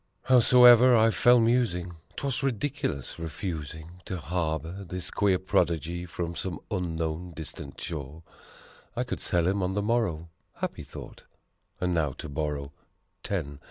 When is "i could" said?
8.95-9.19